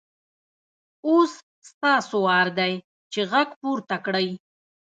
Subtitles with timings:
[1.07, 1.33] اوس
[1.69, 2.73] ستاسو وار دی
[3.11, 4.27] چې غږ پورته کړئ.